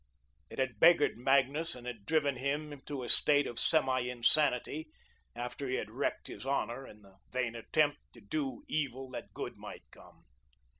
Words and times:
It 0.49 0.57
had 0.57 0.79
beggared 0.79 1.15
Magnus 1.15 1.75
and 1.75 1.85
had 1.85 2.07
driven 2.07 2.35
him 2.37 2.81
to 2.87 3.03
a 3.03 3.07
state 3.07 3.45
of 3.45 3.59
semi 3.59 3.99
insanity 3.99 4.89
after 5.35 5.69
he 5.69 5.75
had 5.75 5.91
wrecked 5.91 6.25
his 6.25 6.43
honour 6.43 6.87
in 6.87 7.03
the 7.03 7.17
vain 7.31 7.53
attempt 7.53 7.99
to 8.13 8.21
do 8.21 8.63
evil 8.67 9.11
that 9.11 9.31
good 9.31 9.57
might 9.57 9.83
come. 9.91 10.25